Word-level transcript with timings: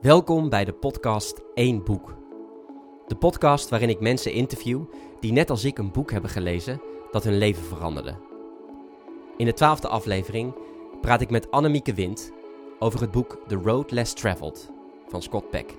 Welkom 0.00 0.48
bij 0.48 0.64
de 0.64 0.72
podcast 0.72 1.40
Eén 1.54 1.84
Boek. 1.84 2.16
De 3.06 3.16
podcast 3.16 3.68
waarin 3.68 3.88
ik 3.88 4.00
mensen 4.00 4.32
interview 4.32 4.84
die 5.20 5.32
net 5.32 5.50
als 5.50 5.64
ik 5.64 5.78
een 5.78 5.92
boek 5.92 6.10
hebben 6.10 6.30
gelezen 6.30 6.80
dat 7.10 7.24
hun 7.24 7.38
leven 7.38 7.64
veranderde. 7.64 8.14
In 9.36 9.46
de 9.46 9.52
twaalfde 9.52 9.88
aflevering 9.88 10.54
praat 11.00 11.20
ik 11.20 11.30
met 11.30 11.50
Annemieke 11.50 11.94
Wind 11.94 12.32
over 12.78 13.00
het 13.00 13.10
boek 13.10 13.38
The 13.46 13.60
Road 13.64 13.90
Less 13.90 14.12
Traveled 14.12 14.70
van 15.08 15.22
Scott 15.22 15.50
Peck. 15.50 15.76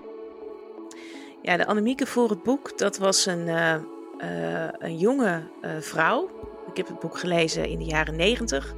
Ja, 1.41 1.57
de 1.57 1.65
Annemieke 1.65 2.05
voor 2.05 2.29
het 2.29 2.43
boek, 2.43 2.77
dat 2.77 2.97
was 2.97 3.25
een, 3.25 3.47
uh, 3.47 3.75
uh, 4.17 4.69
een 4.79 4.97
jonge 4.97 5.43
uh, 5.61 5.71
vrouw. 5.79 6.29
Ik 6.69 6.77
heb 6.77 6.87
het 6.87 6.99
boek 6.99 7.17
gelezen 7.17 7.67
in 7.67 7.79
de 7.79 7.85
jaren 7.85 8.15
negentig. 8.15 8.75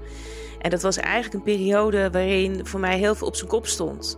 En 0.60 0.70
dat 0.70 0.82
was 0.82 0.98
eigenlijk 0.98 1.34
een 1.34 1.56
periode 1.56 2.12
waarin 2.12 2.66
voor 2.66 2.80
mij 2.80 2.98
heel 2.98 3.16
veel 3.16 3.28
op 3.28 3.36
zijn 3.36 3.50
kop 3.50 3.66
stond. 3.66 4.18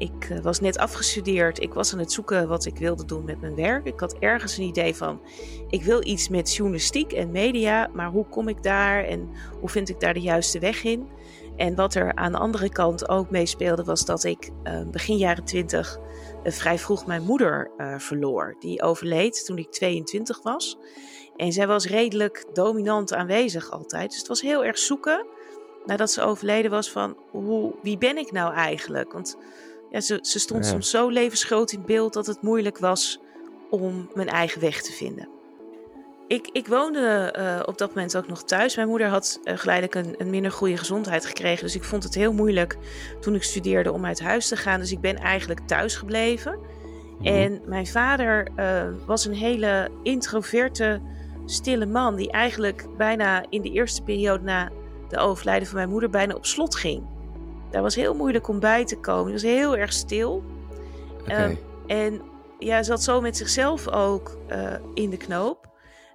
Ik 0.00 0.28
uh, 0.30 0.38
was 0.38 0.60
net 0.60 0.78
afgestudeerd. 0.78 1.60
Ik 1.60 1.74
was 1.74 1.92
aan 1.92 1.98
het 1.98 2.12
zoeken 2.12 2.48
wat 2.48 2.66
ik 2.66 2.78
wilde 2.78 3.04
doen 3.04 3.24
met 3.24 3.40
mijn 3.40 3.54
werk. 3.54 3.86
Ik 3.86 4.00
had 4.00 4.18
ergens 4.18 4.56
een 4.56 4.64
idee 4.64 4.94
van: 4.94 5.20
ik 5.68 5.82
wil 5.82 6.06
iets 6.06 6.28
met 6.28 6.54
journalistiek 6.54 7.12
en 7.12 7.30
media, 7.30 7.90
maar 7.92 8.10
hoe 8.10 8.26
kom 8.28 8.48
ik 8.48 8.62
daar 8.62 9.04
en 9.04 9.28
hoe 9.60 9.68
vind 9.68 9.88
ik 9.88 10.00
daar 10.00 10.14
de 10.14 10.20
juiste 10.20 10.58
weg 10.58 10.84
in? 10.84 11.08
En 11.56 11.74
wat 11.74 11.94
er 11.94 12.14
aan 12.14 12.32
de 12.32 12.38
andere 12.38 12.68
kant 12.68 13.08
ook 13.08 13.30
meespeelde, 13.30 13.84
was 13.84 14.04
dat 14.04 14.24
ik 14.24 14.50
uh, 14.64 14.82
begin 14.90 15.16
jaren 15.16 15.44
twintig 15.44 15.98
uh, 16.44 16.52
vrij 16.52 16.78
vroeg 16.78 17.06
mijn 17.06 17.22
moeder 17.22 17.70
verloor. 17.98 18.56
Die 18.58 18.82
overleed 18.82 19.44
toen 19.44 19.58
ik 19.58 19.70
22 19.70 20.42
was. 20.42 20.78
En 21.36 21.52
zij 21.52 21.66
was 21.66 21.86
redelijk 21.86 22.44
dominant 22.52 23.14
aanwezig 23.14 23.70
altijd. 23.70 24.10
Dus 24.10 24.18
het 24.18 24.28
was 24.28 24.40
heel 24.40 24.64
erg 24.64 24.78
zoeken 24.78 25.26
nadat 25.84 26.10
ze 26.10 26.22
overleden 26.22 26.70
was 26.70 26.90
van 26.90 27.16
hoe, 27.30 27.74
wie 27.82 27.98
ben 27.98 28.16
ik 28.16 28.32
nou 28.32 28.54
eigenlijk? 28.54 29.12
Want 29.12 29.36
ja, 29.90 30.00
ze, 30.00 30.18
ze 30.22 30.38
stond 30.38 30.64
ja. 30.64 30.70
soms 30.70 30.90
zo 30.90 31.08
levensgroot 31.08 31.72
in 31.72 31.82
beeld 31.86 32.12
dat 32.12 32.26
het 32.26 32.42
moeilijk 32.42 32.78
was 32.78 33.20
om 33.70 34.10
mijn 34.14 34.28
eigen 34.28 34.60
weg 34.60 34.82
te 34.82 34.92
vinden. 34.92 35.28
Ik, 36.26 36.48
ik 36.52 36.66
woonde 36.66 37.34
uh, 37.38 37.62
op 37.66 37.78
dat 37.78 37.88
moment 37.88 38.16
ook 38.16 38.28
nog 38.28 38.44
thuis. 38.44 38.76
Mijn 38.76 38.88
moeder 38.88 39.08
had 39.08 39.40
uh, 39.44 39.56
geleidelijk 39.56 39.94
een, 39.94 40.14
een, 40.18 40.30
minder 40.30 40.52
goede 40.52 40.76
gezondheid 40.76 41.26
gekregen. 41.26 41.64
Dus 41.64 41.74
ik 41.74 41.84
vond 41.84 42.02
het 42.02 42.14
heel 42.14 42.32
moeilijk 42.32 42.76
toen 43.20 43.34
ik 43.34 43.42
studeerde 43.42 43.92
om 43.92 44.04
uit 44.04 44.20
huis 44.20 44.48
te 44.48 44.56
gaan. 44.56 44.80
Dus 44.80 44.92
ik 44.92 45.00
ben 45.00 45.16
eigenlijk 45.16 45.60
thuis 45.66 45.96
gebleven. 45.96 46.58
Mm. 47.18 47.26
En 47.26 47.60
mijn 47.66 47.86
vader 47.86 48.48
uh, 48.56 48.82
was 49.06 49.24
een 49.24 49.34
hele 49.34 49.90
introverte, 50.02 51.00
stille 51.46 51.86
man. 51.86 52.16
Die 52.16 52.30
eigenlijk 52.30 52.86
bijna 52.96 53.44
in 53.48 53.62
de 53.62 53.70
eerste 53.70 54.02
periode 54.02 54.44
na 54.44 54.70
de 55.08 55.18
overlijden 55.18 55.68
van 55.68 55.76
mijn 55.76 55.88
moeder 55.88 56.10
bijna 56.10 56.34
op 56.34 56.46
slot 56.46 56.76
ging. 56.76 57.02
Daar 57.70 57.82
was 57.82 57.94
heel 57.94 58.14
moeilijk 58.14 58.48
om 58.48 58.60
bij 58.60 58.84
te 58.84 58.96
komen. 59.00 59.24
Hij 59.24 59.32
was 59.32 59.42
heel 59.42 59.76
erg 59.76 59.92
stil. 59.92 60.44
Okay. 61.20 61.50
Um, 61.50 61.58
en 61.86 62.22
ja, 62.58 62.82
zat 62.82 63.02
zo 63.02 63.20
met 63.20 63.36
zichzelf 63.36 63.88
ook 63.88 64.36
uh, 64.50 64.74
in 64.94 65.10
de 65.10 65.16
knoop. 65.16 65.68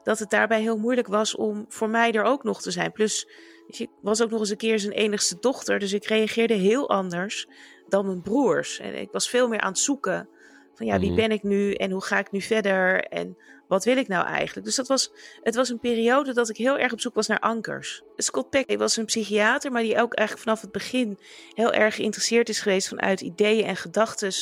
Dat 0.04 0.20
het 0.20 0.30
daarbij 0.30 0.62
heel 0.62 0.78
moeilijk 0.78 1.08
was 1.08 1.36
om 1.36 1.66
voor 1.68 1.90
mij 1.90 2.12
er 2.12 2.24
ook 2.24 2.44
nog 2.44 2.62
te 2.62 2.72
zijn. 2.72 2.92
Plus, 2.92 3.28
ik 3.68 3.90
was 4.02 4.22
ook 4.24 4.30
nog 4.30 4.40
eens 4.40 4.50
een 4.50 4.58
keer 4.58 4.80
zijn 4.80 4.94
enigste 4.94 5.38
dochter. 5.40 5.80
Dus 5.80 5.94
ik 5.94 6.06
reageerde 6.06 6.54
heel 6.54 6.90
anders 6.90 7.48
dan 7.88 8.06
mijn 8.06 8.22
broers. 8.22 8.80
En 8.80 9.00
ik 9.00 9.12
was 9.12 9.30
veel 9.30 9.48
meer 9.48 9.60
aan 9.60 9.72
het 9.72 9.80
zoeken. 9.80 10.30
Van 10.74 10.86
ja, 10.86 11.00
wie 11.00 11.12
Mhm. 11.12 11.20
ben 11.20 11.32
ik 11.32 11.44
nu 11.44 11.74
en 11.74 11.92
hoe 11.92 12.04
ga 12.04 12.20
ik 12.20 12.32
nu 12.32 12.42
verder? 12.42 13.04
En 13.04 13.38
wat 13.68 13.84
wil 13.86 13.98
ik 13.98 14.08
nou 14.08 14.26
eigenlijk? 14.26 14.66
Dus 14.66 14.76
dat 14.76 14.88
was, 14.88 15.12
het 15.42 15.56
was 15.56 15.70
een 15.70 15.80
periode 15.80 16.34
dat 16.34 16.50
ik 16.50 16.58
heel 16.58 16.78
erg 16.78 16.92
op 16.94 17.02
zoek 17.02 17.16
was 17.16 17.28
naar 17.28 17.40
ankers. 17.40 18.04
Scott 18.16 18.50
Peck 18.50 18.78
was 18.78 18.98
een 18.98 19.06
psychiater, 19.06 19.72
maar 19.72 19.82
die 19.82 20.02
ook 20.02 20.14
eigenlijk 20.14 20.48
vanaf 20.48 20.62
het 20.62 20.72
begin 20.72 21.20
heel 21.54 21.74
erg 21.74 21.96
geïnteresseerd 21.96 22.50
is 22.50 22.60
geweest 22.60 22.88
vanuit 22.88 23.22
ideeën 23.22 23.66
en 23.66 23.76
gedachten 23.76 24.34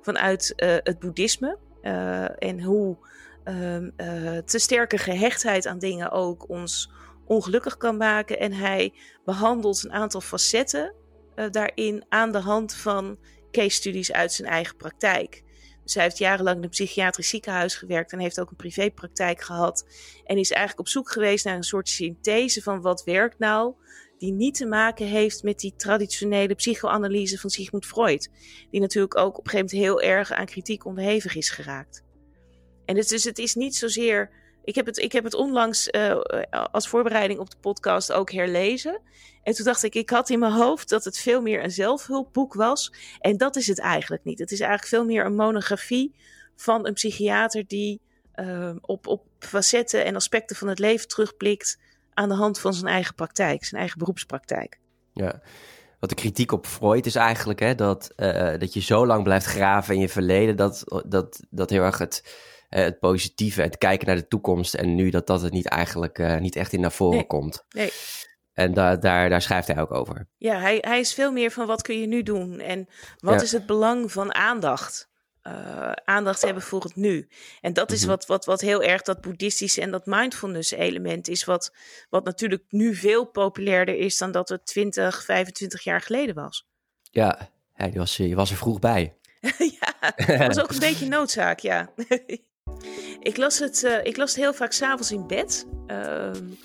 vanuit 0.00 0.52
uh, 0.56 0.76
het 0.82 0.98
boeddhisme. 0.98 1.58
Uh, 1.82 2.42
en 2.42 2.62
hoe 2.62 2.96
uh, 3.44 4.38
te 4.38 4.58
sterke 4.58 4.98
gehechtheid 4.98 5.66
aan 5.66 5.78
dingen 5.78 6.10
ook 6.10 6.48
ons 6.48 6.90
ongelukkig 7.24 7.76
kan 7.76 7.96
maken. 7.96 8.38
En 8.38 8.52
hij 8.52 8.92
behandelt 9.24 9.84
een 9.84 9.92
aantal 9.92 10.20
facetten 10.20 10.94
daarin 11.50 12.04
aan 12.08 12.32
de 12.32 12.38
hand 12.38 12.74
van 12.74 13.18
case 13.50 13.76
studies 13.76 14.12
uit 14.12 14.32
zijn 14.32 14.48
eigen 14.48 14.76
praktijk. 14.76 15.42
Hij 15.94 16.02
heeft 16.02 16.18
jarenlang 16.18 16.56
in 16.56 16.62
een 16.62 16.68
psychiatrisch 16.68 17.28
ziekenhuis 17.28 17.74
gewerkt 17.74 18.12
en 18.12 18.18
heeft 18.18 18.40
ook 18.40 18.50
een 18.50 18.56
privépraktijk 18.56 19.40
gehad. 19.40 19.86
En 20.24 20.38
is 20.38 20.50
eigenlijk 20.50 20.80
op 20.80 20.88
zoek 20.88 21.10
geweest 21.10 21.44
naar 21.44 21.56
een 21.56 21.62
soort 21.62 21.88
synthese 21.88 22.62
van 22.62 22.80
wat 22.80 23.04
werkt 23.04 23.38
nou, 23.38 23.74
die 24.18 24.32
niet 24.32 24.54
te 24.54 24.66
maken 24.66 25.06
heeft 25.06 25.42
met 25.42 25.58
die 25.58 25.74
traditionele 25.76 26.54
psychoanalyse 26.54 27.38
van 27.38 27.50
Sigmund 27.50 27.86
Freud. 27.86 28.30
Die 28.70 28.80
natuurlijk 28.80 29.16
ook 29.16 29.38
op 29.38 29.44
een 29.44 29.50
gegeven 29.50 29.76
moment 29.76 30.00
heel 30.00 30.10
erg 30.10 30.32
aan 30.32 30.46
kritiek 30.46 30.84
onderhevig 30.84 31.36
is 31.36 31.50
geraakt. 31.50 32.04
En 32.84 32.94
dus 32.94 33.24
het 33.24 33.38
is 33.38 33.54
niet 33.54 33.76
zozeer. 33.76 34.30
Ik 34.68 34.74
heb 34.74 34.86
het, 34.86 34.98
ik 34.98 35.12
heb 35.12 35.24
het 35.24 35.34
onlangs 35.34 35.88
uh, 35.88 36.16
als 36.70 36.88
voorbereiding 36.88 37.40
op 37.40 37.50
de 37.50 37.56
podcast 37.60 38.12
ook 38.12 38.32
herlezen. 38.32 39.00
En 39.42 39.54
toen 39.54 39.64
dacht 39.64 39.82
ik, 39.82 39.94
ik 39.94 40.10
had 40.10 40.30
in 40.30 40.38
mijn 40.38 40.52
hoofd 40.52 40.88
dat 40.88 41.04
het 41.04 41.18
veel 41.18 41.42
meer 41.42 41.64
een 41.64 41.70
zelfhulpboek 41.70 42.54
was. 42.54 42.92
En 43.20 43.36
dat 43.36 43.56
is 43.56 43.66
het 43.66 43.78
eigenlijk 43.78 44.24
niet. 44.24 44.38
Het 44.38 44.50
is 44.50 44.60
eigenlijk 44.60 44.88
veel 44.90 45.04
meer 45.04 45.24
een 45.24 45.34
monografie 45.34 46.14
van 46.56 46.86
een 46.86 46.92
psychiater 46.92 47.66
die 47.66 48.00
uh, 48.34 48.70
op, 48.80 49.06
op 49.06 49.22
facetten 49.38 50.04
en 50.04 50.14
aspecten 50.14 50.56
van 50.56 50.68
het 50.68 50.78
leven 50.78 51.08
terugblikt 51.08 51.78
aan 52.14 52.28
de 52.28 52.34
hand 52.34 52.60
van 52.60 52.74
zijn 52.74 52.92
eigen 52.92 53.14
praktijk, 53.14 53.64
zijn 53.64 53.80
eigen 53.80 53.98
beroepspraktijk. 53.98 54.78
Ja. 55.12 55.40
Wat 56.00 56.08
de 56.08 56.16
kritiek 56.16 56.52
op 56.52 56.66
Freud 56.66 57.06
is 57.06 57.14
eigenlijk 57.14 57.60
hè, 57.60 57.74
dat, 57.74 58.12
uh, 58.16 58.58
dat 58.58 58.72
je 58.72 58.80
zo 58.80 59.06
lang 59.06 59.22
blijft 59.22 59.46
graven 59.46 59.94
in 59.94 60.00
je 60.00 60.08
verleden, 60.08 60.56
dat, 60.56 61.02
dat, 61.06 61.40
dat 61.50 61.70
heel 61.70 61.82
erg 61.82 61.98
het, 61.98 62.22
het 62.68 62.98
positieve, 62.98 63.62
het 63.62 63.78
kijken 63.78 64.06
naar 64.06 64.16
de 64.16 64.28
toekomst 64.28 64.74
en 64.74 64.94
nu 64.94 65.10
dat 65.10 65.26
dat 65.26 65.42
het 65.42 65.52
niet 65.52 65.66
eigenlijk 65.68 66.18
uh, 66.18 66.36
niet 66.38 66.56
echt 66.56 66.72
in 66.72 66.80
naar 66.80 66.92
voren 66.92 67.16
nee. 67.16 67.26
komt. 67.26 67.64
Nee. 67.68 67.90
En 68.52 68.74
da 68.74 68.96
daar, 68.96 69.28
daar 69.28 69.42
schrijft 69.42 69.68
hij 69.68 69.80
ook 69.80 69.92
over. 69.92 70.28
Ja, 70.36 70.58
hij, 70.60 70.78
hij 70.80 71.00
is 71.00 71.14
veel 71.14 71.32
meer 71.32 71.50
van 71.50 71.66
wat 71.66 71.82
kun 71.82 72.00
je 72.00 72.06
nu 72.06 72.22
doen 72.22 72.60
en 72.60 72.88
wat 73.18 73.34
Ja. 73.34 73.40
is 73.42 73.52
het 73.52 73.66
belang 73.66 74.12
van 74.12 74.34
aandacht. 74.34 75.06
Uh, 75.42 75.92
aandacht 76.04 76.42
hebben 76.42 76.62
voor 76.62 76.82
het 76.82 76.96
nu. 76.96 77.28
En 77.60 77.72
dat 77.72 77.92
is 77.92 78.00
Mhm. 78.00 78.08
wat, 78.08 78.26
wat, 78.26 78.44
wat 78.44 78.60
heel 78.60 78.82
erg 78.82 79.02
dat 79.02 79.20
boeddhistische 79.20 79.80
en 79.80 79.90
dat 79.90 80.06
mindfulness 80.06 80.70
element 80.70 81.28
is. 81.28 81.44
Wat, 81.44 81.72
wat 82.08 82.24
natuurlijk 82.24 82.64
nu 82.68 82.94
veel 82.94 83.24
populairder 83.24 83.94
is 83.96 84.18
dan 84.18 84.32
dat 84.32 84.48
het 84.48 84.66
20, 84.66 85.24
25 85.24 85.82
jaar 85.82 86.00
geleden 86.00 86.34
was. 86.34 86.66
Ja, 87.10 87.50
die 87.76 87.92
was, 87.92 88.16
je 88.16 88.34
was 88.34 88.50
er 88.50 88.56
vroeg 88.56 88.78
bij. 88.78 89.14
ja, 89.80 90.12
dat 90.26 90.46
was 90.46 90.60
ook 90.60 90.70
een 90.70 90.78
beetje 90.90 91.08
noodzaak, 91.08 91.58
ja. 91.58 91.90
ik, 93.20 93.36
las 93.36 93.58
het, 93.58 93.82
uh, 93.82 94.04
ik 94.04 94.16
las 94.16 94.34
het 94.34 94.42
heel 94.42 94.54
vaak 94.54 94.72
s'avonds 94.72 95.12
in 95.12 95.26
bed. 95.26 95.66
Um, 95.86 96.56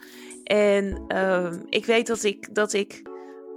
en 0.43 1.17
um, 1.17 1.65
ik 1.69 1.85
weet 1.85 2.07
dat 2.07 2.23
ik, 2.23 2.55
dat 2.55 2.73
ik. 2.73 3.11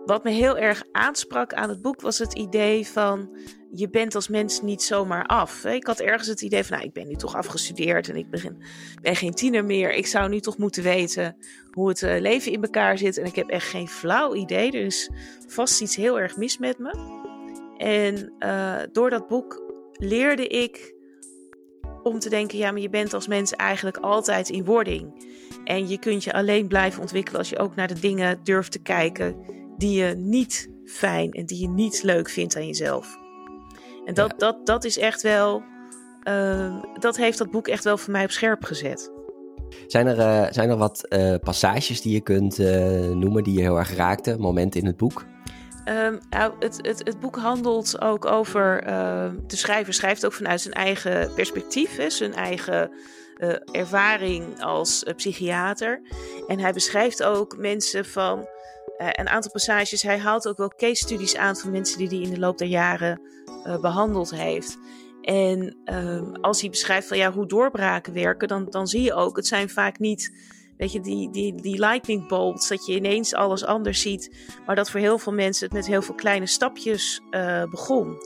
Wat 0.04 0.24
me 0.24 0.30
heel 0.30 0.58
erg 0.58 0.84
aansprak 0.92 1.54
aan 1.54 1.68
het 1.68 1.82
boek 1.82 2.00
was 2.00 2.18
het 2.18 2.34
idee 2.34 2.86
van. 2.86 3.38
Je 3.70 3.90
bent 3.90 4.14
als 4.14 4.28
mens 4.28 4.62
niet 4.62 4.82
zomaar 4.82 5.26
af. 5.26 5.64
Ik 5.64 5.86
had 5.86 6.00
ergens 6.00 6.28
het 6.28 6.42
idee 6.42 6.64
van. 6.64 6.76
Nou, 6.76 6.88
ik 6.88 6.94
ben 6.94 7.08
nu 7.08 7.14
toch 7.14 7.36
afgestudeerd 7.36 8.08
en 8.08 8.16
ik 8.16 8.30
ben, 8.30 8.62
ben 9.02 9.16
geen 9.16 9.34
tiener 9.34 9.64
meer. 9.64 9.94
Ik 9.94 10.06
zou 10.06 10.28
nu 10.28 10.40
toch 10.40 10.58
moeten 10.58 10.82
weten 10.82 11.36
hoe 11.70 11.88
het 11.88 12.02
uh, 12.02 12.20
leven 12.20 12.52
in 12.52 12.62
elkaar 12.62 12.98
zit. 12.98 13.18
En 13.18 13.24
ik 13.24 13.34
heb 13.34 13.48
echt 13.48 13.68
geen 13.68 13.88
flauw 13.88 14.34
idee. 14.34 14.70
Is 14.70 15.10
vast 15.46 15.80
iets 15.80 15.96
heel 15.96 16.20
erg 16.20 16.36
mis 16.36 16.58
met 16.58 16.78
me. 16.78 17.24
En 17.76 18.32
uh, 18.38 18.80
door 18.92 19.10
dat 19.10 19.28
boek 19.28 19.62
leerde 19.92 20.46
ik 20.46 20.94
om 22.06 22.18
te 22.18 22.28
denken: 22.28 22.58
ja, 22.58 22.70
maar 22.70 22.80
je 22.80 22.88
bent 22.88 23.14
als 23.14 23.26
mens 23.26 23.52
eigenlijk 23.52 23.96
altijd 23.96 24.48
in 24.48 24.64
wording. 24.64 25.34
En 25.64 25.88
je 25.88 25.98
kunt 25.98 26.24
je 26.24 26.32
alleen 26.32 26.66
blijven 26.66 27.00
ontwikkelen 27.00 27.38
als 27.38 27.48
je 27.48 27.58
ook 27.58 27.74
naar 27.74 27.88
de 27.88 28.00
dingen 28.00 28.40
durft 28.42 28.72
te 28.72 28.78
kijken 28.78 29.36
die 29.76 30.02
je 30.02 30.14
niet 30.14 30.70
fijn 30.84 31.32
en 31.32 31.46
die 31.46 31.60
je 31.60 31.68
niet 31.68 32.02
leuk 32.02 32.28
vindt 32.28 32.56
aan 32.56 32.66
jezelf. 32.66 33.18
En 34.04 34.14
dat, 34.14 34.30
ja. 34.30 34.36
dat, 34.36 34.66
dat 34.66 34.84
is 34.84 34.98
echt 34.98 35.22
wel. 35.22 35.62
Uh, 36.28 36.82
dat 36.98 37.16
heeft 37.16 37.38
dat 37.38 37.50
boek 37.50 37.68
echt 37.68 37.84
wel 37.84 37.98
voor 37.98 38.12
mij 38.12 38.24
op 38.24 38.30
scherp 38.30 38.64
gezet. 38.64 39.12
Zijn 39.86 40.06
er, 40.06 40.18
uh, 40.18 40.52
zijn 40.52 40.70
er 40.70 40.76
wat 40.76 41.06
uh, 41.08 41.34
passages 41.42 42.00
die 42.00 42.12
je 42.12 42.20
kunt 42.20 42.58
noemen 43.14 43.42
die 43.42 43.54
je 43.54 43.60
heel 43.60 43.78
erg 43.78 43.96
raakten, 43.96 44.40
momenten 44.40 44.80
in 44.80 44.86
het 44.86 44.96
boek? 44.96 45.24
Um, 45.88 46.18
nou, 46.30 46.52
het, 46.58 46.78
het, 46.82 46.98
het, 47.04 47.20
boek 47.20 47.36
handelt 47.36 48.00
ook 48.00 48.24
over. 48.24 48.82
de 49.46 49.56
schrijver 49.56 49.94
schrijft 49.94 50.26
ook 50.26 50.32
vanuit 50.32 50.60
zijn 50.60 50.74
eigen 50.74 51.34
perspectief, 51.34 51.96
hè, 51.96 52.10
zijn 52.10 52.34
eigen 52.34 52.90
uh, 53.36 53.54
ervaring 53.72 54.62
als 54.62 55.04
uh, 55.04 55.14
psychiater. 55.14 56.00
En 56.46 56.58
hij 56.58 56.72
beschrijft 56.72 57.22
ook 57.22 57.56
mensen 57.56 58.04
van 58.04 58.38
uh, 58.38 59.08
een 59.12 59.28
aantal 59.28 59.50
passages. 59.50 60.02
Hij 60.02 60.18
haalt 60.18 60.48
ook 60.48 60.56
wel 60.56 60.72
case 60.76 61.04
studies 61.04 61.36
aan 61.36 61.56
van 61.56 61.70
mensen 61.70 61.98
die 61.98 62.08
hij 62.08 62.20
in 62.20 62.30
de 62.30 62.38
loop 62.38 62.58
der 62.58 62.68
jaren 62.68 63.20
behandeld 63.80 64.30
heeft. 64.30 64.78
En 65.22 65.76
um, 65.84 66.36
als 66.40 66.60
hij 66.60 66.70
beschrijft 66.70 67.08
van 67.08 67.16
ja, 67.16 67.32
hoe 67.32 67.46
doorbraken 67.46 68.12
werken, 68.12 68.48
dan, 68.48 68.66
dan 68.70 68.86
zie 68.86 69.02
je 69.02 69.14
ook, 69.14 69.36
het 69.36 69.46
zijn 69.46 69.68
vaak 69.68 69.98
niet 69.98 70.32
weet 70.76 70.92
je, 70.92 71.00
die, 71.00 71.30
die, 71.30 71.54
die 71.54 71.78
lightning 71.78 72.28
bolts, 72.28 72.68
dat 72.68 72.86
je 72.86 72.94
ineens 72.94 73.34
alles 73.34 73.64
anders 73.64 74.00
ziet. 74.00 74.36
Maar 74.66 74.76
dat 74.76 74.90
voor 74.90 75.00
heel 75.00 75.18
veel 75.18 75.32
mensen 75.32 75.64
het 75.64 75.74
met 75.74 75.86
heel 75.86 76.02
veel 76.02 76.14
kleine 76.14 76.46
stapjes 76.46 77.20
uh, 77.30 77.64
begon. 77.64 78.16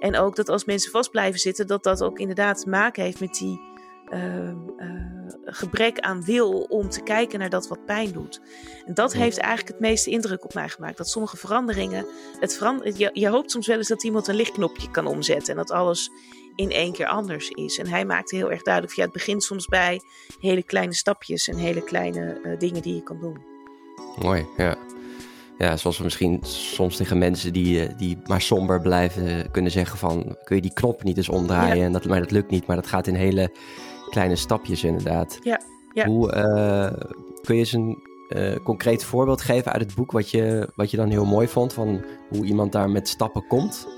En 0.00 0.16
ook 0.16 0.36
dat 0.36 0.48
als 0.48 0.64
mensen 0.64 0.90
vast 0.90 1.10
blijven 1.10 1.40
zitten, 1.40 1.66
dat 1.66 1.82
dat 1.82 2.02
ook 2.02 2.18
inderdaad 2.18 2.60
te 2.60 2.68
maken 2.68 3.02
heeft 3.02 3.20
met 3.20 3.34
die 3.34 3.60
uh, 4.10 4.50
gebrek 5.44 5.98
aan 5.98 6.24
wil 6.24 6.60
om 6.60 6.88
te 6.88 7.02
kijken 7.02 7.38
naar 7.38 7.50
dat 7.50 7.68
wat 7.68 7.84
pijn 7.84 8.12
doet. 8.12 8.40
En 8.86 8.94
dat 8.94 9.12
heeft 9.12 9.38
eigenlijk 9.38 9.68
het 9.68 9.80
meeste 9.80 10.10
indruk 10.10 10.44
op 10.44 10.54
mij 10.54 10.68
gemaakt. 10.68 10.96
Dat 10.96 11.08
sommige 11.08 11.36
veranderingen, 11.36 12.06
het 12.40 12.56
verander, 12.56 12.92
je, 12.96 13.10
je 13.12 13.28
hoopt 13.28 13.50
soms 13.50 13.66
wel 13.66 13.76
eens 13.76 13.88
dat 13.88 14.04
iemand 14.04 14.28
een 14.28 14.34
lichtknopje 14.34 14.90
kan 14.90 15.06
omzetten 15.06 15.50
en 15.50 15.56
dat 15.56 15.70
alles 15.70 16.10
in 16.58 16.70
één 16.70 16.92
keer 16.92 17.06
anders 17.06 17.48
is. 17.48 17.78
En 17.78 17.86
hij 17.86 18.04
maakte 18.04 18.36
heel 18.36 18.50
erg 18.50 18.62
duidelijk, 18.62 18.94
ja, 18.94 19.02
het 19.02 19.12
begint 19.12 19.42
soms 19.42 19.66
bij 19.66 20.00
hele 20.40 20.62
kleine 20.62 20.94
stapjes 20.94 21.48
en 21.48 21.56
hele 21.56 21.82
kleine 21.82 22.40
uh, 22.44 22.58
dingen 22.58 22.82
die 22.82 22.94
je 22.94 23.02
kan 23.02 23.20
doen. 23.20 23.38
Mooi, 24.22 24.46
ja. 24.56 24.76
Ja, 25.58 25.76
zoals 25.76 25.98
we 25.98 26.04
misschien 26.04 26.38
soms 26.42 26.96
tegen 26.96 27.18
mensen 27.18 27.52
die, 27.52 27.86
eh, 27.86 27.98
die 27.98 28.18
maar 28.24 28.40
somber 28.40 28.80
blijven 28.80 29.50
kunnen 29.50 29.72
zeggen 29.72 29.98
van... 29.98 30.36
kun 30.44 30.56
je 30.56 30.62
die 30.62 30.72
knop 30.72 31.02
niet 31.02 31.16
eens 31.16 31.28
omdraaien? 31.28 31.76
Ja. 31.76 31.84
En 31.84 31.92
dat, 31.92 32.04
maar 32.04 32.20
dat 32.20 32.30
lukt 32.30 32.50
niet, 32.50 32.66
maar 32.66 32.76
dat 32.76 32.86
gaat 32.86 33.06
in 33.06 33.14
hele 33.14 33.50
kleine 34.10 34.36
stapjes 34.36 34.84
inderdaad. 34.84 35.38
Ja, 35.42 35.60
ja. 35.92 36.06
Hoe, 36.06 36.34
uh, 36.34 37.08
kun 37.42 37.54
je 37.54 37.60
eens 37.60 37.72
een 37.72 38.02
uh, 38.28 38.56
concreet 38.64 39.04
voorbeeld 39.04 39.40
geven 39.40 39.72
uit 39.72 39.82
het 39.82 39.94
boek... 39.94 40.12
Wat 40.12 40.30
je, 40.30 40.72
wat 40.74 40.90
je 40.90 40.96
dan 40.96 41.10
heel 41.10 41.26
mooi 41.26 41.48
vond 41.48 41.72
van 41.72 42.04
hoe 42.28 42.44
iemand 42.44 42.72
daar 42.72 42.90
met 42.90 43.08
stappen 43.08 43.46
komt? 43.46 43.88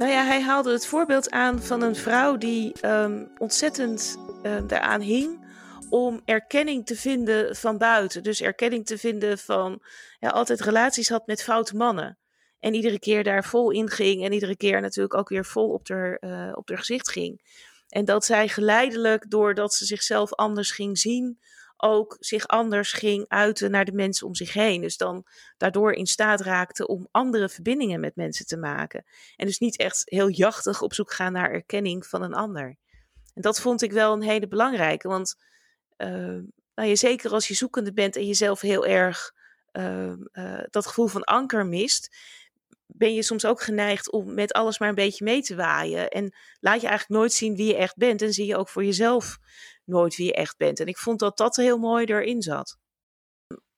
Nou 0.00 0.12
ja, 0.12 0.24
hij 0.24 0.42
haalde 0.42 0.72
het 0.72 0.86
voorbeeld 0.86 1.30
aan 1.30 1.62
van 1.62 1.82
een 1.82 1.96
vrouw 1.96 2.36
die 2.36 2.72
um, 2.84 3.30
ontzettend 3.38 4.16
uh, 4.42 4.58
daaraan 4.66 5.00
hing 5.00 5.46
om 5.90 6.20
erkenning 6.24 6.86
te 6.86 6.96
vinden 6.96 7.56
van 7.56 7.78
buiten. 7.78 8.22
Dus 8.22 8.40
erkenning 8.40 8.86
te 8.86 8.98
vinden 8.98 9.38
van 9.38 9.82
ja, 10.18 10.28
altijd 10.28 10.60
relaties 10.60 11.08
had 11.08 11.26
met 11.26 11.42
foute 11.42 11.76
mannen. 11.76 12.18
En 12.58 12.74
iedere 12.74 12.98
keer 12.98 13.24
daar 13.24 13.44
vol 13.44 13.70
in 13.70 13.88
ging 13.88 14.24
en 14.24 14.32
iedere 14.32 14.56
keer 14.56 14.80
natuurlijk 14.80 15.14
ook 15.14 15.28
weer 15.28 15.44
vol 15.44 15.68
op 15.68 15.88
haar, 15.88 16.18
uh, 16.20 16.52
op 16.54 16.68
haar 16.68 16.78
gezicht 16.78 17.10
ging. 17.10 17.40
En 17.88 18.04
dat 18.04 18.24
zij 18.24 18.48
geleidelijk, 18.48 19.30
doordat 19.30 19.74
ze 19.74 19.84
zichzelf 19.84 20.34
anders 20.34 20.70
ging 20.70 20.98
zien, 20.98 21.38
ook 21.82 22.16
zich 22.18 22.46
anders 22.46 22.92
ging 22.92 23.24
uiten 23.28 23.70
naar 23.70 23.84
de 23.84 23.92
mensen 23.92 24.26
om 24.26 24.34
zich 24.34 24.52
heen. 24.52 24.80
Dus 24.80 24.96
dan 24.96 25.26
daardoor 25.56 25.92
in 25.92 26.06
staat 26.06 26.40
raakte 26.40 26.86
om 26.86 27.08
andere 27.10 27.48
verbindingen 27.48 28.00
met 28.00 28.16
mensen 28.16 28.46
te 28.46 28.56
maken. 28.56 29.04
En 29.36 29.46
dus 29.46 29.58
niet 29.58 29.76
echt 29.76 30.02
heel 30.04 30.28
jachtig 30.28 30.82
op 30.82 30.94
zoek 30.94 31.12
gaan 31.12 31.32
naar 31.32 31.50
erkenning 31.50 32.06
van 32.06 32.22
een 32.22 32.34
ander. 32.34 32.76
En 33.34 33.42
dat 33.42 33.60
vond 33.60 33.82
ik 33.82 33.92
wel 33.92 34.12
een 34.12 34.22
hele 34.22 34.48
belangrijke, 34.48 35.08
want 35.08 35.36
uh, 35.96 36.38
nou 36.74 36.88
ja, 36.88 36.94
zeker 36.94 37.30
als 37.30 37.48
je 37.48 37.54
zoekende 37.54 37.92
bent 37.92 38.16
en 38.16 38.26
jezelf 38.26 38.60
heel 38.60 38.86
erg 38.86 39.32
uh, 39.72 40.12
uh, 40.32 40.62
dat 40.70 40.86
gevoel 40.86 41.06
van 41.06 41.24
anker 41.24 41.66
mist, 41.66 42.16
ben 42.86 43.14
je 43.14 43.22
soms 43.22 43.44
ook 43.44 43.60
geneigd 43.60 44.10
om 44.10 44.34
met 44.34 44.52
alles 44.52 44.78
maar 44.78 44.88
een 44.88 44.94
beetje 44.94 45.24
mee 45.24 45.42
te 45.42 45.54
waaien. 45.54 46.08
En 46.08 46.34
laat 46.60 46.80
je 46.80 46.86
eigenlijk 46.86 47.20
nooit 47.20 47.32
zien 47.32 47.56
wie 47.56 47.66
je 47.66 47.76
echt 47.76 47.96
bent. 47.96 48.22
En 48.22 48.32
zie 48.32 48.46
je 48.46 48.56
ook 48.56 48.68
voor 48.68 48.84
jezelf 48.84 49.38
nooit 49.90 50.16
wie 50.16 50.26
je 50.26 50.34
echt 50.34 50.56
bent. 50.56 50.80
En 50.80 50.86
ik 50.86 50.98
vond 50.98 51.18
dat 51.18 51.36
dat 51.36 51.56
heel 51.56 51.78
mooi 51.78 52.04
erin 52.04 52.42
zat. 52.42 52.78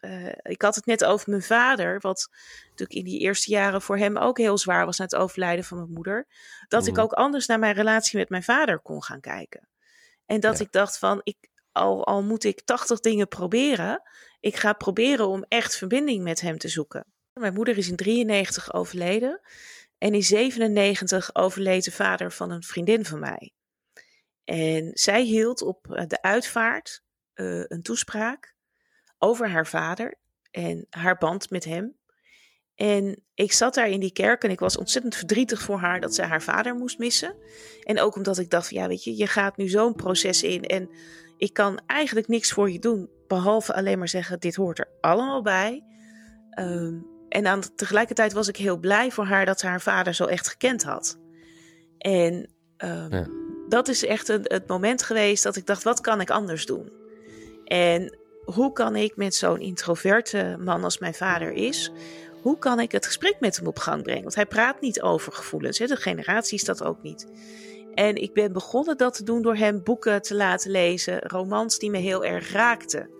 Uh, 0.01 0.29
ik 0.43 0.63
had 0.63 0.75
het 0.75 0.87
net 0.87 1.05
over 1.05 1.31
mijn 1.31 1.43
vader, 1.43 2.01
wat 2.01 2.29
natuurlijk 2.63 2.99
in 2.99 3.05
die 3.05 3.21
eerste 3.21 3.51
jaren 3.51 3.83
voor 3.83 3.99
hem 3.99 4.17
ook 4.17 4.39
heel 4.39 4.59
zwaar 4.59 4.87
was 4.87 4.99
na 4.99 5.05
het 5.05 5.15
overlijden 5.15 5.65
van 5.65 5.79
mijn 5.79 5.93
moeder. 5.93 6.27
Dat 6.69 6.83
mm. 6.83 6.89
ik 6.89 6.99
ook 6.99 7.13
anders 7.13 7.47
naar 7.47 7.59
mijn 7.59 7.75
relatie 7.75 8.19
met 8.19 8.29
mijn 8.29 8.43
vader 8.43 8.81
kon 8.81 9.03
gaan 9.03 9.21
kijken. 9.21 9.69
En 10.27 10.41
dat 10.41 10.59
ja. 10.59 10.65
ik 10.65 10.73
dacht 10.73 10.99
van, 10.99 11.21
ik, 11.23 11.37
al, 11.73 12.07
al 12.07 12.23
moet 12.23 12.45
ik 12.45 12.61
tachtig 12.61 13.01
dingen 13.01 13.29
proberen, 13.29 14.03
ik 14.41 14.57
ga 14.57 14.73
proberen 14.73 15.29
om 15.29 15.45
echt 15.49 15.77
verbinding 15.77 16.23
met 16.23 16.41
hem 16.41 16.59
te 16.59 16.69
zoeken. 16.69 17.05
Mijn 17.33 17.55
moeder 17.55 17.79
is 17.79 17.89
in 17.89 17.97
93 17.97 18.75
overleden 18.75 19.41
en 19.99 20.15
in 20.15 20.23
97 20.23 21.35
overleed 21.35 21.85
de 21.85 21.93
vader 21.93 22.33
van 22.33 22.51
een 22.51 22.63
vriendin 22.63 23.05
van 23.05 23.19
mij. 23.19 23.53
En 24.45 24.91
zij 24.95 25.23
hield 25.23 25.63
op 25.63 25.93
eh, 25.93 26.07
de 26.07 26.23
uitvaart 26.23 27.03
uh, 27.35 27.65
een 27.67 27.83
toespraak 27.83 28.55
over 29.19 29.49
haar 29.49 29.67
vader 29.67 30.19
en 30.51 30.87
haar 30.91 31.19
band 31.19 31.51
met 31.51 31.65
hem. 31.65 32.01
En 32.75 33.25
ik 33.35 33.53
zat 33.53 33.75
daar 33.75 33.89
in 33.89 34.01
die 34.01 34.13
kerk 34.13 34.45
en 34.45 34.51
ik 34.51 34.61
was 34.61 34.77
ontzettend 34.77 35.17
verdrietig 35.17 35.63
voor 35.63 35.79
haar 35.79 36.01
dat 36.01 36.15
ze 36.15 36.23
haar 36.23 36.43
vader 36.43 36.75
moest 36.75 36.99
missen. 36.99 37.37
En 37.83 38.01
ook 38.01 38.17
omdat 38.17 38.39
ik 38.39 38.51
dacht, 38.51 38.71
ja 38.71 38.89
weet 38.89 39.05
je, 39.05 39.17
je 39.17 39.27
gaat 39.27 39.57
nu 39.57 39.69
zo'n 39.69 39.95
proces 39.95 40.43
in 40.43 40.63
en 40.63 40.91
ik 41.37 41.53
kan 41.53 41.81
eigenlijk 41.87 42.29
niks 42.29 42.53
voor 42.53 42.71
je 42.71 42.79
doen, 42.79 43.11
behalve 43.27 43.75
alleen 43.75 43.99
maar 43.99 44.09
zeggen, 44.09 44.41
dit 44.41 44.55
hoort 44.55 44.79
er 44.79 44.89
allemaal 45.01 45.43
bij. 45.43 45.85
Um, 46.59 47.07
en 47.29 47.47
aan, 47.47 47.61
tegelijkertijd 47.75 48.33
was 48.33 48.49
ik 48.49 48.57
heel 48.57 48.79
blij 48.79 49.11
voor 49.11 49.25
haar 49.25 49.47
dat 49.47 49.61
ze 49.61 49.67
haar 49.67 49.81
vader 49.81 50.15
zo 50.15 50.25
echt 50.25 50.49
gekend 50.49 50.83
had. 50.83 51.19
En 51.99 52.55
ja. 52.77 53.42
Dat 53.73 53.89
is 53.89 54.05
echt 54.05 54.29
een, 54.29 54.43
het 54.43 54.67
moment 54.67 55.03
geweest 55.03 55.43
dat 55.43 55.57
ik 55.57 55.67
dacht, 55.67 55.83
wat 55.83 56.01
kan 56.01 56.21
ik 56.21 56.31
anders 56.31 56.67
doen? 56.67 56.93
En 57.65 58.17
hoe 58.45 58.73
kan 58.73 58.97
ik 58.97 59.17
met 59.17 59.35
zo'n 59.35 59.61
introverte 59.61 60.57
man 60.61 60.85
als 60.85 60.99
mijn 60.99 61.15
vader 61.15 61.53
is, 61.53 61.93
hoe 62.43 62.59
kan 62.59 62.81
ik 62.81 62.93
het 62.93 63.07
gesprek 63.07 63.37
met 63.41 63.57
hem 63.57 63.67
op 63.67 63.79
gang 63.79 64.03
brengen? 64.03 64.23
Want 64.23 64.35
hij 64.35 64.47
praat 64.47 64.81
niet 64.81 65.03
over 65.03 65.33
gevoelens, 65.33 65.79
hè? 65.79 65.87
de 65.87 65.97
generatie 65.97 66.59
is 66.59 66.65
dat 66.65 66.83
ook 66.83 67.03
niet. 67.03 67.27
En 67.95 68.17
ik 68.17 68.33
ben 68.33 68.53
begonnen 68.53 68.97
dat 68.97 69.15
te 69.15 69.25
doen 69.25 69.43
door 69.43 69.57
hem 69.57 69.83
boeken 69.83 70.23
te 70.23 70.35
laten 70.35 70.71
lezen, 70.71 71.21
romans 71.21 71.79
die 71.79 71.91
me 71.91 71.99
heel 71.99 72.25
erg 72.25 72.53
raakten. 72.53 73.11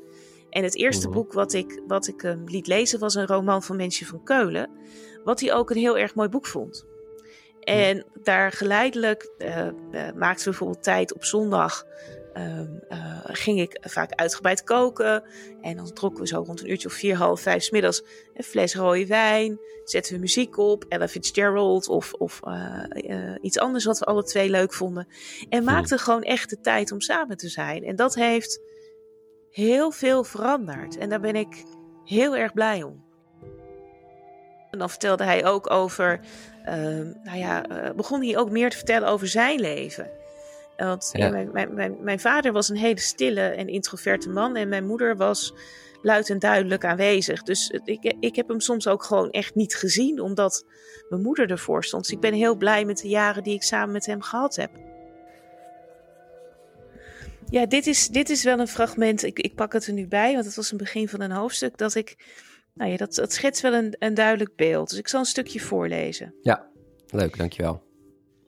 En 0.51 0.63
het 0.63 0.77
eerste 0.77 1.05
-hmm. 1.05 1.15
boek 1.15 1.33
wat 1.33 1.53
ik, 1.53 1.83
wat 1.87 2.09
ik 2.09 2.21
hem 2.21 2.45
liet 2.47 2.67
lezen 2.67 2.99
was 2.99 3.15
een 3.15 3.27
roman 3.27 3.63
van 3.63 3.77
Mensje 3.77 4.07
van 4.07 4.25
Keulen. 4.25 4.71
Wat 5.25 5.41
hij 5.41 5.53
ook 5.53 5.71
een 5.71 5.77
heel 5.77 5.99
erg 5.99 6.15
mooi 6.15 6.29
boek 6.29 6.47
vond. 6.47 6.87
En 7.65 8.05
daar 8.23 8.53
geleidelijk 8.53 9.31
uh, 9.39 9.69
maakten 10.15 10.45
we 10.45 10.51
bijvoorbeeld 10.51 10.83
tijd 10.83 11.15
op 11.15 11.25
zondag. 11.25 11.85
Uh, 12.35 12.61
ging 13.25 13.61
ik 13.61 13.79
vaak 13.81 14.13
uitgebreid 14.15 14.65
koken. 14.65 15.23
En 15.61 15.77
dan 15.77 15.93
trokken 15.93 16.21
we 16.21 16.29
zo 16.29 16.43
rond 16.47 16.61
een 16.61 16.71
uurtje 16.71 16.89
of 16.89 16.95
vier, 16.95 17.17
half 17.17 17.41
vijf 17.41 17.71
middags 17.71 18.03
een 18.35 18.45
fles 18.45 18.75
rode 18.75 19.07
wijn. 19.07 19.61
Zetten 19.85 20.15
we 20.15 20.21
muziek 20.21 20.57
op, 20.57 20.85
Ella 20.89 21.09
Fitzgerald 21.09 21.89
of, 21.89 22.13
of 22.13 22.41
uh, 22.45 23.35
iets 23.41 23.59
anders 23.59 23.85
wat 23.85 23.99
we 23.99 24.05
alle 24.05 24.23
twee 24.23 24.51
leuk 24.51 24.73
vonden. 24.73 25.09
En 25.49 25.65
maakten 25.65 25.97
mm. 25.97 26.03
gewoon 26.03 26.23
echt 26.23 26.51
de 26.51 26.61
tijd 26.61 26.93
om 26.93 27.01
samen 27.01 27.37
te 27.37 27.49
zijn. 27.49 27.85
En 27.85 27.97
dat 27.97 28.15
heeft 28.15 28.61
heel 29.51 29.91
veel 29.91 30.25
veranderd. 30.25 30.97
En 30.97 31.09
daar 31.09 31.21
ben 31.21 31.37
ik 31.37 31.65
heel 32.05 32.37
erg 32.37 32.53
blij 32.53 32.83
om. 32.83 33.05
En 34.71 34.79
dan 34.79 34.91
vertelde 34.91 35.25
hij 35.25 35.47
ook 35.47 35.71
over, 35.71 36.21
nou 37.23 37.39
ja, 37.39 37.71
uh, 37.71 37.91
begon 37.97 38.23
hij 38.23 38.37
ook 38.37 38.51
meer 38.51 38.71
te 38.71 38.77
vertellen 38.77 39.09
over 39.09 39.29
zijn 39.29 39.61
leven. 39.61 40.11
Want 40.77 41.11
ja. 41.13 41.29
mijn, 41.29 41.51
mijn, 41.53 41.75
mijn, 41.75 41.97
mijn, 42.01 42.21
vader 42.21 42.53
was 42.53 42.69
een 42.69 42.77
hele 42.77 43.01
stille 43.01 43.41
en 43.41 43.69
introverte 43.69 44.29
man 44.29 44.57
en 44.57 44.69
mijn 44.69 44.87
moeder 44.87 45.17
was 45.17 45.55
luid 46.03 46.31
en 46.31 46.39
duidelijk 46.39 46.85
aanwezig. 46.85 47.43
Dus 47.43 47.71
ik, 47.85 48.15
ik 48.21 48.37
heb 48.37 48.49
hem 48.49 48.61
soms 48.61 48.87
ook 48.87 49.03
gewoon 49.03 49.31
echt 49.31 49.55
niet 49.55 49.75
gezien, 49.75 50.21
omdat 50.21 50.65
mijn 51.09 51.23
moeder 51.23 51.51
ervoor 51.51 51.85
stond. 51.85 52.03
Dus 52.03 52.13
ik 52.13 52.21
ben 52.21 52.33
heel 52.33 52.57
blij 52.57 52.85
met 52.85 52.99
de 52.99 53.09
jaren 53.09 53.43
die 53.43 53.55
ik 53.55 53.63
samen 53.63 53.93
met 53.93 54.07
hem 54.07 54.23
gehad 54.23 54.57
heb. 54.57 54.71
Ja, 57.51 57.67
dit 57.67 57.87
is, 57.87 58.09
dit 58.09 58.31
is 58.31 58.45
wel 58.45 58.59
een 58.59 58.69
fragment. 58.69 59.23
Ik, 59.23 59.39
ik 59.39 59.55
pak 59.55 59.73
het 59.73 59.87
er 59.87 59.93
nu 59.93 60.07
bij, 60.07 60.33
want 60.33 60.45
het 60.45 60.57
was 60.57 60.71
een 60.71 60.79
begin 60.79 61.09
van 61.09 61.21
een 61.21 61.31
hoofdstuk. 61.31 61.79
Dat 61.79 61.95
ik. 61.95 62.17
Nou 62.75 62.91
ja, 62.91 62.97
dat, 62.97 63.15
dat 63.15 63.33
schetst 63.33 63.63
wel 63.63 63.75
een, 63.75 63.97
een 63.99 64.15
duidelijk 64.15 64.57
beeld. 64.57 64.91
Dus 64.91 64.99
ik 64.99 65.09
zal 65.09 65.21
een 65.21 65.27
stukje 65.27 65.61
voorlezen. 65.61 66.35
Ja, 66.41 66.71
leuk, 67.07 67.39
dankjewel. 67.39 67.83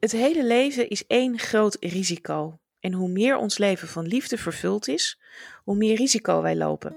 Het 0.01 0.13
hele 0.13 0.45
leven 0.45 0.89
is 0.89 1.07
één 1.07 1.39
groot 1.39 1.77
risico. 1.81 2.59
En 2.81 2.93
hoe 2.93 3.09
meer 3.09 3.37
ons 3.37 3.59
leven 3.59 3.89
van 3.89 4.07
liefde 4.07 4.37
vervuld 4.37 4.89
is, 4.89 5.21
hoe 5.63 5.77
meer 5.77 5.97
risico 5.97 6.43
wij 6.43 6.57
lopen. 6.57 6.97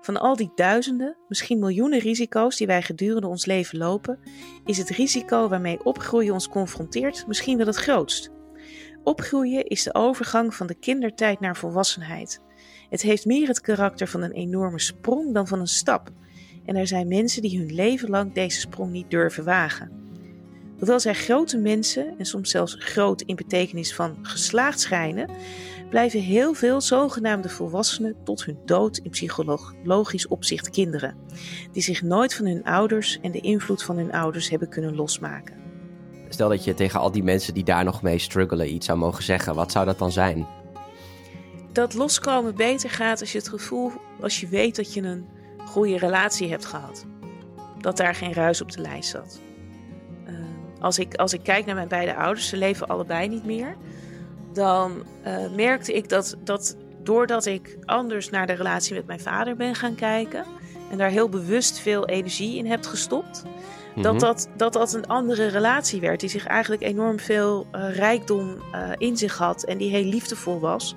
Van 0.00 0.16
al 0.16 0.36
die 0.36 0.52
duizenden, 0.54 1.16
misschien 1.28 1.58
miljoenen 1.58 1.98
risico's 1.98 2.56
die 2.56 2.66
wij 2.66 2.82
gedurende 2.82 3.26
ons 3.26 3.46
leven 3.46 3.78
lopen, 3.78 4.18
is 4.64 4.78
het 4.78 4.88
risico 4.88 5.48
waarmee 5.48 5.84
opgroeien 5.84 6.32
ons 6.32 6.48
confronteert 6.48 7.26
misschien 7.26 7.56
wel 7.56 7.66
het 7.66 7.76
grootst. 7.76 8.30
Opgroeien 9.02 9.66
is 9.66 9.82
de 9.82 9.94
overgang 9.94 10.54
van 10.54 10.66
de 10.66 10.78
kindertijd 10.78 11.40
naar 11.40 11.56
volwassenheid. 11.56 12.40
Het 12.88 13.02
heeft 13.02 13.26
meer 13.26 13.48
het 13.48 13.60
karakter 13.60 14.06
van 14.06 14.22
een 14.22 14.32
enorme 14.32 14.80
sprong 14.80 15.34
dan 15.34 15.46
van 15.46 15.60
een 15.60 15.66
stap. 15.66 16.10
En 16.64 16.76
er 16.76 16.86
zijn 16.86 17.08
mensen 17.08 17.42
die 17.42 17.58
hun 17.58 17.74
leven 17.74 18.10
lang 18.10 18.32
deze 18.32 18.60
sprong 18.60 18.92
niet 18.92 19.10
durven 19.10 19.44
wagen. 19.44 19.90
Hoewel 20.78 21.00
zij 21.00 21.14
grote 21.14 21.58
mensen, 21.58 22.14
en 22.18 22.24
soms 22.24 22.50
zelfs 22.50 22.76
groot 22.78 23.22
in 23.22 23.36
betekenis 23.36 23.94
van 23.94 24.16
geslaagd 24.22 24.80
schijnen, 24.80 25.30
blijven 25.88 26.20
heel 26.20 26.54
veel 26.54 26.80
zogenaamde 26.80 27.48
volwassenen 27.48 28.16
tot 28.24 28.44
hun 28.44 28.58
dood 28.64 28.96
in 28.96 29.10
psychologisch 29.10 30.28
opzicht 30.28 30.70
kinderen, 30.70 31.16
die 31.72 31.82
zich 31.82 32.02
nooit 32.02 32.34
van 32.34 32.46
hun 32.46 32.64
ouders 32.64 33.18
en 33.20 33.32
de 33.32 33.40
invloed 33.40 33.82
van 33.82 33.96
hun 33.96 34.12
ouders 34.12 34.50
hebben 34.50 34.68
kunnen 34.68 34.94
losmaken. 34.94 35.56
Stel 36.28 36.48
dat 36.48 36.64
je 36.64 36.74
tegen 36.74 37.00
al 37.00 37.12
die 37.12 37.22
mensen 37.22 37.54
die 37.54 37.64
daar 37.64 37.84
nog 37.84 38.02
mee 38.02 38.18
struggelen 38.18 38.74
iets 38.74 38.86
zou 38.86 38.98
mogen 38.98 39.22
zeggen. 39.22 39.54
Wat 39.54 39.72
zou 39.72 39.86
dat 39.86 39.98
dan 39.98 40.12
zijn? 40.12 40.46
dat 41.72 41.94
loskomen 41.94 42.54
beter 42.54 42.90
gaat 42.90 43.20
als 43.20 43.32
je 43.32 43.38
het 43.38 43.48
gevoel, 43.48 43.92
als 44.20 44.40
je 44.40 44.48
weet 44.48 44.76
dat 44.76 44.94
je 44.94 45.02
een 45.02 45.26
goede 45.66 45.98
relatie 45.98 46.50
hebt 46.50 46.64
gehad. 46.64 47.04
Dat 47.78 47.96
daar 47.96 48.14
geen 48.14 48.32
ruis 48.32 48.62
op 48.62 48.72
de 48.72 48.80
lijst 48.80 49.10
zat. 49.10 49.40
Uh, 50.28 50.34
als, 50.80 50.98
ik, 50.98 51.14
als 51.14 51.32
ik 51.32 51.42
kijk 51.42 51.66
naar 51.66 51.74
mijn 51.74 51.88
beide 51.88 52.14
ouders, 52.14 52.48
ze 52.48 52.56
leven 52.56 52.88
allebei 52.88 53.28
niet 53.28 53.44
meer. 53.44 53.76
Dan 54.52 55.04
uh, 55.26 55.36
merkte 55.54 55.92
ik 55.92 56.08
dat, 56.08 56.36
dat 56.44 56.76
doordat 57.02 57.46
ik 57.46 57.78
anders 57.84 58.30
naar 58.30 58.46
de 58.46 58.52
relatie 58.52 58.94
met 58.94 59.06
mijn 59.06 59.20
vader 59.20 59.56
ben 59.56 59.74
gaan 59.74 59.94
kijken. 59.94 60.44
En 60.90 60.98
daar 60.98 61.10
heel 61.10 61.28
bewust 61.28 61.78
veel 61.78 62.06
energie 62.06 62.56
in 62.56 62.66
heb 62.66 62.84
gestopt. 62.84 63.42
Dat, 63.96 64.12
mhm. 64.12 64.22
dat, 64.22 64.48
dat 64.56 64.72
dat 64.72 64.92
een 64.92 65.06
andere 65.06 65.46
relatie 65.46 66.00
werd. 66.00 66.20
Die 66.20 66.28
zich 66.28 66.46
eigenlijk 66.46 66.82
enorm 66.82 67.18
veel 67.18 67.66
uh, 67.72 67.96
rijkdom 67.96 68.56
in 68.98 69.16
zich 69.16 69.38
had. 69.38 69.64
En 69.64 69.78
die 69.78 69.90
heel 69.90 70.04
liefdevol 70.04 70.60
was. 70.60 70.96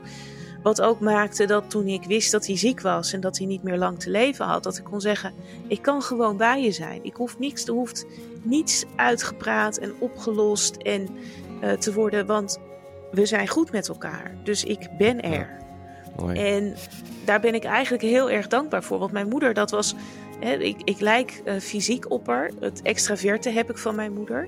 Wat 0.65 0.81
ook 0.81 1.00
maakte 1.00 1.45
dat 1.45 1.69
toen 1.69 1.88
ik 1.88 2.03
wist 2.03 2.31
dat 2.31 2.45
hij 2.48 2.57
ziek 2.57 2.81
was 2.81 3.13
en 3.13 3.19
dat 3.19 3.38
hij 3.38 3.48
niet 3.48 3.63
meer 3.63 3.77
lang 3.77 4.00
te 4.00 4.10
leven 4.10 4.45
had, 4.45 4.63
dat 4.63 4.77
ik 4.77 4.84
kon 4.84 5.01
zeggen: 5.01 5.34
Ik 5.67 5.81
kan 5.81 6.01
gewoon 6.01 6.38
bij 6.38 6.63
je 6.63 6.72
zijn. 6.72 7.00
Ik 7.03 7.15
hoef 7.15 7.39
niks, 7.39 7.67
er 7.67 7.74
hoeft 7.74 8.05
niets 8.41 8.86
uitgepraat 8.95 9.77
en 9.77 9.93
opgelost 10.00 10.75
en, 10.75 11.10
uh, 11.63 11.72
te 11.72 11.93
worden, 11.93 12.25
want 12.25 12.60
we 13.12 13.25
zijn 13.25 13.48
goed 13.48 13.72
met 13.72 13.88
elkaar. 13.88 14.36
Dus 14.43 14.63
ik 14.63 14.89
ben 14.98 15.22
er. 15.22 15.57
Mooi. 16.15 16.39
En 16.39 16.75
daar 17.25 17.39
ben 17.39 17.53
ik 17.53 17.63
eigenlijk 17.63 18.03
heel 18.03 18.29
erg 18.29 18.48
dankbaar 18.48 18.84
voor. 18.84 19.00
Want 19.00 19.12
mijn 19.12 19.29
moeder, 19.29 19.53
dat 19.53 19.72
was. 19.72 19.95
Hè, 20.39 20.53
ik, 20.53 20.81
ik 20.84 21.00
lijk 21.00 21.41
uh, 21.45 21.53
fysiek 21.60 22.12
op 22.12 22.27
haar. 22.27 22.51
Het 22.60 22.81
extraverte 22.81 23.50
heb 23.50 23.69
ik 23.69 23.77
van 23.77 23.95
mijn 23.95 24.13
moeder. 24.13 24.48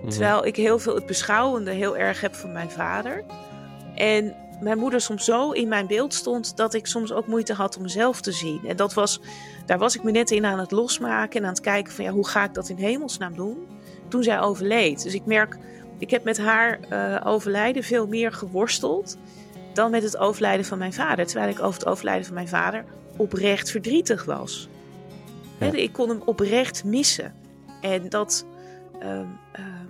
Mhm. 0.00 0.10
Terwijl 0.10 0.46
ik 0.46 0.56
heel 0.56 0.78
veel 0.78 0.94
het 0.94 1.06
beschouwende 1.06 1.70
heel 1.70 1.96
erg 1.96 2.20
heb 2.20 2.34
van 2.34 2.52
mijn 2.52 2.70
vader. 2.70 3.24
En 3.94 4.34
mijn 4.60 4.78
moeder 4.78 5.00
soms 5.00 5.24
zo 5.24 5.50
in 5.50 5.68
mijn 5.68 5.86
beeld 5.86 6.14
stond 6.14 6.56
dat 6.56 6.74
ik 6.74 6.86
soms 6.86 7.12
ook 7.12 7.26
moeite 7.26 7.52
had 7.52 7.76
om 7.76 7.82
mezelf 7.82 8.20
te 8.20 8.32
zien. 8.32 8.60
En 8.66 8.76
dat 8.76 8.94
was, 8.94 9.20
daar 9.66 9.78
was 9.78 9.96
ik 9.96 10.02
me 10.02 10.10
net 10.10 10.30
in 10.30 10.44
aan 10.44 10.58
het 10.58 10.70
losmaken 10.70 11.40
en 11.40 11.46
aan 11.46 11.52
het 11.52 11.60
kijken 11.60 11.92
van 11.92 12.04
ja, 12.04 12.10
hoe 12.10 12.28
ga 12.28 12.44
ik 12.44 12.54
dat 12.54 12.68
in 12.68 12.76
hemelsnaam 12.76 13.34
doen? 13.34 13.66
Toen 14.08 14.22
zij 14.22 14.40
overleed. 14.40 15.02
Dus 15.02 15.14
ik 15.14 15.26
merk, 15.26 15.58
ik 15.98 16.10
heb 16.10 16.24
met 16.24 16.38
haar 16.38 16.78
uh, 16.90 17.20
overlijden 17.24 17.82
veel 17.82 18.06
meer 18.06 18.32
geworsteld 18.32 19.16
dan 19.72 19.90
met 19.90 20.02
het 20.02 20.16
overlijden 20.16 20.64
van 20.64 20.78
mijn 20.78 20.92
vader. 20.92 21.26
Terwijl 21.26 21.50
ik 21.50 21.62
over 21.62 21.80
het 21.80 21.88
overlijden 21.88 22.24
van 22.24 22.34
mijn 22.34 22.48
vader 22.48 22.84
oprecht 23.16 23.70
verdrietig 23.70 24.24
was. 24.24 24.68
Ja. 25.60 25.72
ik 25.72 25.92
kon 25.92 26.08
hem 26.08 26.22
oprecht 26.24 26.84
missen. 26.84 27.34
En 27.80 28.08
dat, 28.08 28.46
uh, 29.02 29.20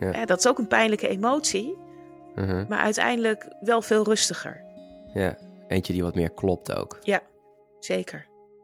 uh, 0.00 0.12
ja. 0.12 0.24
dat 0.24 0.38
is 0.38 0.46
ook 0.46 0.58
een 0.58 0.66
pijnlijke 0.66 1.08
emotie. 1.08 1.76
-huh. 2.44 2.68
Maar 2.68 2.78
uiteindelijk 2.78 3.46
wel 3.60 3.82
veel 3.82 4.04
rustiger. 4.04 4.64
Ja, 5.14 5.38
eentje 5.68 5.92
die 5.92 6.02
wat 6.02 6.14
meer 6.14 6.30
klopt 6.30 6.72
ook. 6.72 6.98
Ja, 7.02 7.22
zeker. 7.80 8.18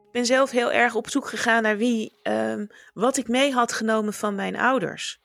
Ik 0.06 0.12
ben 0.12 0.26
zelf 0.26 0.50
heel 0.50 0.72
erg 0.72 0.94
op 0.94 1.08
zoek 1.08 1.28
gegaan 1.28 1.62
naar 1.62 1.76
wie, 1.76 2.18
um, 2.22 2.66
wat 2.94 3.16
ik 3.16 3.28
mee 3.28 3.52
had 3.52 3.72
genomen 3.72 4.12
van 4.12 4.34
mijn 4.34 4.56
ouders. 4.56 5.20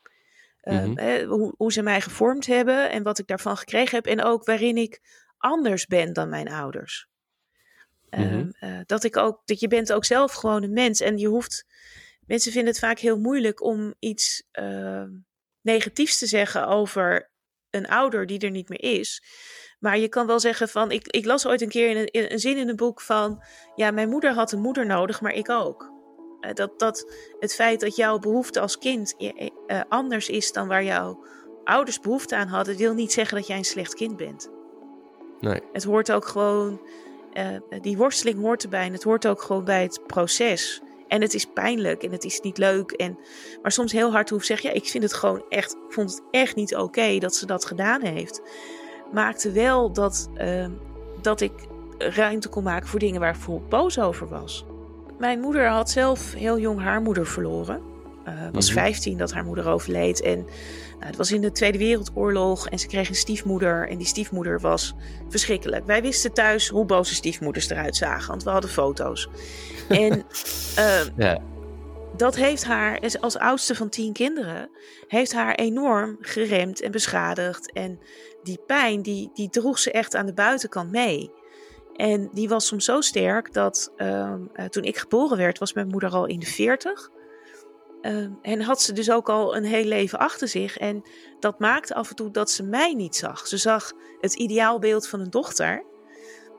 Um, 0.63 0.89
mm 0.89 1.25
hoe, 1.27 1.53
hoe, 1.57 1.71
ze 1.71 1.81
mij 1.81 2.01
gevormd 2.01 2.45
hebben 2.45 2.91
en 2.91 3.03
wat 3.03 3.19
ik 3.19 3.27
daarvan 3.27 3.57
gekregen 3.57 3.95
heb. 3.95 4.05
En 4.05 4.23
ook 4.23 4.45
waarin 4.45 4.77
ik 4.77 5.01
anders 5.37 5.85
ben 5.85 6.13
dan 6.13 6.29
mijn 6.29 6.49
ouders. 6.49 7.07
Mm 8.09 8.27
-hmm. 8.27 8.55
uh, 8.59 8.79
dat 8.85 9.03
ik 9.03 9.17
ook, 9.17 9.41
dat 9.45 9.59
je 9.59 9.67
bent 9.67 9.93
ook 9.93 10.05
zelf 10.05 10.33
gewoon 10.33 10.63
een 10.63 10.73
mens. 10.73 11.01
En 11.01 11.17
je 11.17 11.27
hoeft, 11.27 11.65
mensen 12.25 12.51
vinden 12.51 12.69
het 12.69 12.79
vaak 12.79 12.99
heel 12.99 13.19
moeilijk 13.19 13.61
om 13.61 13.93
iets 13.99 14.43
uh, 14.53 15.03
negatiefs 15.61 16.17
te 16.17 16.25
zeggen 16.25 16.67
over 16.67 17.31
een 17.77 17.87
ouder 17.87 18.25
die 18.25 18.39
er 18.39 18.51
niet 18.51 18.69
meer 18.69 18.83
is. 18.83 19.23
Maar 19.79 19.97
je 19.97 20.07
kan 20.07 20.27
wel 20.27 20.39
zeggen 20.39 20.69
van, 20.69 20.91
ik, 20.91 21.07
ik 21.07 21.25
las 21.25 21.47
ooit 21.47 21.61
een 21.61 21.69
keer 21.69 21.89
in 21.89 21.97
een, 21.97 22.07
in 22.11 22.31
een 22.31 22.39
zin 22.39 22.57
in 22.57 22.69
een 22.69 22.75
boek 22.75 23.01
van, 23.01 23.43
ja, 23.75 23.91
mijn 23.91 24.09
moeder 24.09 24.33
had 24.33 24.51
een 24.51 24.61
moeder 24.61 24.85
nodig, 24.85 25.21
maar 25.21 25.33
ik 25.33 25.49
ook. 25.49 25.91
Uh, 26.41 26.53
dat, 26.53 26.79
dat 26.79 27.11
het 27.39 27.55
feit 27.55 27.79
dat 27.79 27.95
jouw 27.95 28.19
behoefte 28.19 28.59
als 28.59 28.77
kind 28.77 29.15
uh, 29.17 29.81
anders 29.89 30.29
is 30.29 30.51
dan 30.51 30.67
waar 30.67 30.83
jouw 30.83 31.25
ouders 31.63 31.99
behoefte 31.99 32.35
aan 32.35 32.47
hadden, 32.47 32.77
wil 32.77 32.93
niet 32.93 33.11
zeggen 33.11 33.37
dat 33.37 33.47
jij 33.47 33.57
een 33.57 33.65
slecht 33.65 33.93
kind 33.93 34.17
bent. 34.17 34.49
Nee. 35.39 35.61
Het 35.73 35.83
hoort 35.83 36.11
ook 36.11 36.27
gewoon, 36.27 36.81
uh, 37.33 37.81
die 37.81 37.97
worsteling 37.97 38.39
hoort 38.39 38.63
erbij 38.63 38.85
en 38.85 38.93
het 38.93 39.03
hoort 39.03 39.27
ook 39.27 39.41
gewoon 39.41 39.63
bij 39.63 39.81
het 39.81 40.01
proces. 40.07 40.81
En 41.07 41.21
het 41.21 41.33
is 41.33 41.45
pijnlijk 41.45 42.03
en 42.03 42.11
het 42.11 42.23
is 42.23 42.39
niet 42.39 42.57
leuk. 42.57 42.91
En, 42.91 43.17
maar 43.61 43.71
soms 43.71 43.91
heel 43.91 44.11
hard 44.11 44.29
hoef 44.29 44.43
zeggen, 44.43 44.69
ja, 44.69 44.75
ik 44.75 44.87
vind 44.87 45.03
het 45.03 45.13
gewoon 45.13 45.43
echt, 45.49 45.71
ik 45.71 45.93
vond 45.93 46.11
het 46.11 46.23
echt 46.31 46.55
niet 46.55 46.75
oké 46.75 47.17
dat 47.17 47.35
ze 47.35 47.45
dat 47.45 47.65
gedaan 47.65 48.01
heeft. 48.01 48.41
Maakte 49.11 49.51
wel 49.51 49.91
dat, 49.91 50.29
uh, 50.37 50.67
dat 51.21 51.41
ik 51.41 51.53
ruimte 51.97 52.49
kon 52.49 52.63
maken 52.63 52.87
voor 52.87 52.99
dingen 52.99 53.19
waar 53.19 53.29
ik 53.29 53.35
bijvoorbeeld 53.35 53.69
boos 53.69 53.99
over 53.99 54.27
was. 54.27 54.65
Mijn 55.19 55.39
moeder 55.39 55.67
had 55.67 55.89
zelf 55.89 56.33
heel 56.33 56.59
jong 56.59 56.81
haar 56.81 57.01
moeder 57.01 57.27
verloren. 57.27 57.81
Uh, 58.27 58.33
was 58.51 58.71
15 58.71 59.11
mhm. 59.11 59.19
dat 59.19 59.31
haar 59.31 59.45
moeder 59.45 59.67
overleed. 59.67 60.21
En 60.21 60.37
nou, 60.37 61.05
het 61.05 61.15
was 61.15 61.31
in 61.31 61.41
de 61.41 61.51
Tweede 61.51 61.77
Wereldoorlog 61.77 62.69
en 62.69 62.79
ze 62.79 62.87
kreeg 62.87 63.09
een 63.09 63.15
stiefmoeder. 63.15 63.89
En 63.89 63.97
die 63.97 64.07
stiefmoeder 64.07 64.59
was 64.59 64.95
verschrikkelijk. 65.29 65.85
Wij 65.85 66.01
wisten 66.01 66.33
thuis 66.33 66.67
hoe 66.67 66.85
boze 66.85 67.15
stiefmoeders 67.15 67.69
eruit 67.69 67.95
zagen, 67.95 68.27
want 68.27 68.43
we 68.43 68.49
hadden 68.49 68.69
foto's. 68.69 69.29
En 69.89 70.23
uh, 70.77 70.99
ja. 71.17 71.41
dat 72.17 72.35
heeft 72.35 72.63
haar, 72.63 73.17
als 73.19 73.37
oudste 73.37 73.75
van 73.75 73.89
tien 73.89 74.13
kinderen, 74.13 74.69
heeft 75.07 75.33
haar 75.33 75.55
enorm 75.55 76.17
geremd 76.21 76.81
en 76.81 76.91
beschadigd. 76.91 77.71
En 77.71 77.99
die 78.43 78.59
pijn, 78.65 79.01
die, 79.01 79.29
die 79.33 79.49
droeg 79.49 79.79
ze 79.79 79.91
echt 79.91 80.15
aan 80.15 80.25
de 80.25 80.33
buitenkant 80.33 80.91
mee. 80.91 81.31
En 81.95 82.29
die 82.33 82.49
was 82.49 82.67
soms 82.67 82.85
zo 82.85 83.01
sterk 83.01 83.53
dat 83.53 83.93
uh, 83.97 84.33
toen 84.69 84.83
ik 84.83 84.97
geboren 84.97 85.37
werd, 85.37 85.59
was 85.59 85.73
mijn 85.73 85.87
moeder 85.87 86.09
al 86.09 86.25
in 86.25 86.39
de 86.39 86.45
veertig. 86.45 87.09
Uh, 88.01 88.27
en 88.41 88.61
had 88.61 88.81
ze 88.81 88.93
dus 88.93 89.11
ook 89.11 89.29
al 89.29 89.55
een 89.55 89.63
heel 89.63 89.83
leven 89.83 90.19
achter 90.19 90.47
zich. 90.47 90.77
En 90.77 91.03
dat 91.39 91.59
maakte 91.59 91.93
af 91.93 92.09
en 92.09 92.15
toe 92.15 92.31
dat 92.31 92.51
ze 92.51 92.63
mij 92.63 92.93
niet 92.93 93.15
zag. 93.15 93.47
Ze 93.47 93.57
zag 93.57 93.91
het 94.19 94.33
ideaalbeeld 94.33 95.07
van 95.07 95.19
een 95.19 95.29
dochter. 95.29 95.83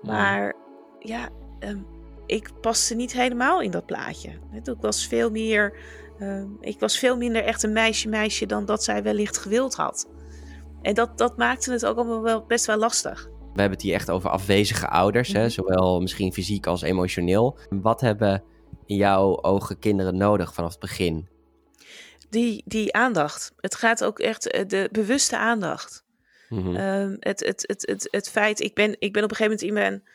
Maar 0.03 0.55
ja, 0.99 1.29
um, 1.61 1.87
ik 2.29 2.51
paste 2.61 2.95
niet 2.95 3.13
helemaal 3.13 3.61
in 3.61 3.71
dat 3.71 3.87
plaatje. 3.87 4.31
Ik 4.53 4.77
was 4.81 5.07
veel 5.07 5.31
meer. 5.31 5.79
Uh, 6.19 6.45
ik 6.61 6.81
was 6.81 6.99
veel 6.99 7.17
minder 7.17 7.45
echt 7.45 7.63
een 7.63 7.73
meisje-meisje 7.73 8.47
dan 8.47 8.65
dat 8.65 8.85
zij 8.85 9.03
wellicht 9.03 9.39
gewild 9.39 9.75
had. 9.75 10.09
En 10.83 10.95
dat, 10.95 11.19
dat 11.19 11.37
maakte 11.37 11.73
het 11.73 11.87
ook 11.87 11.97
allemaal 11.97 12.23
wel 12.23 12.45
best 12.47 12.67
wel 12.67 12.77
lastig. 12.77 13.25
We 13.25 13.61
hebben 13.61 13.79
het 13.79 13.83
hier 13.83 13.95
echt 13.95 14.11
over 14.11 14.31
afwezige 14.31 14.89
ouders, 14.89 15.33
hè? 15.33 15.41
Mhm. 15.41 15.49
zowel 15.49 16.01
misschien 16.01 16.33
fysiek 16.33 16.67
als 16.67 16.83
emotioneel. 16.83 17.59
Wat 17.71 18.01
hebben 18.01 18.43
in 18.87 18.97
jouw 18.97 19.43
ogen 19.43 19.79
kinderen 19.79 20.17
nodig 20.17 20.55
vanaf 20.55 20.71
het 20.71 20.81
begin? 20.81 21.29
Die, 22.31 22.63
die 22.67 22.95
aandacht. 22.95 23.53
Het 23.57 23.75
gaat 23.75 24.05
ook 24.05 24.19
echt 24.19 24.51
eh, 24.51 24.67
de 24.67 24.89
bewuste 24.93 25.39
aandacht. 25.39 26.05
Mm 26.49 26.59
-hmm. 26.59 26.77
um, 26.77 27.17
het, 27.21 27.41
het, 27.41 27.65
het, 27.67 27.87
het, 27.87 28.09
het 28.11 28.31
feit, 28.31 28.61
ik 28.61 28.75
ben, 28.75 28.97
ik 28.99 29.13
ben 29.13 29.25
op 29.25 29.31
een 29.31 29.37
gegeven 29.37 29.59
moment 29.59 29.63
in 29.63 29.73
mijn 29.73 29.95
uh, 29.95 30.09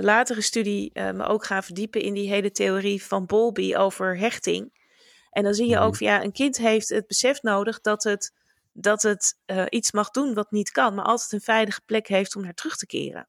latere 0.00 0.40
studie 0.40 0.90
uh, 0.94 1.10
me 1.10 1.24
ook 1.24 1.44
gaan 1.44 1.62
verdiepen 1.62 2.00
in 2.00 2.14
die 2.14 2.28
hele 2.28 2.50
theorie 2.50 3.04
van 3.04 3.26
Bowlby 3.26 3.74
over 3.74 4.18
hechting. 4.18 4.72
En 5.30 5.42
dan 5.42 5.54
zie 5.54 5.68
je 5.68 5.78
ook, 5.78 5.94
mhm. 5.94 6.04
ja, 6.04 6.22
een 6.22 6.32
kind 6.32 6.56
heeft 6.56 6.88
het 6.88 7.06
besef 7.06 7.42
nodig 7.42 7.80
dat 7.80 8.02
het, 8.02 8.32
dat 8.72 9.02
het 9.02 9.38
uh, 9.46 9.64
iets 9.68 9.92
mag 9.92 10.10
doen 10.10 10.34
wat 10.34 10.50
niet 10.50 10.70
kan, 10.70 10.94
maar 10.94 11.04
altijd 11.04 11.32
een 11.32 11.40
veilige 11.40 11.80
plek 11.86 12.08
heeft 12.08 12.36
om 12.36 12.42
naar 12.42 12.54
terug 12.54 12.76
te 12.76 12.86
keren. 12.86 13.28